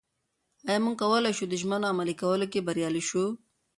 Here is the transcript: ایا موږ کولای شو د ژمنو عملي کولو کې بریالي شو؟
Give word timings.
ایا 0.69 0.83
موږ 0.83 0.95
کولای 1.01 1.33
شو 1.37 1.45
د 1.49 1.53
ژمنو 1.61 1.89
عملي 1.93 2.15
کولو 2.21 2.45
کې 2.51 2.65
بریالي 2.67 3.03
شو؟ 3.09 3.25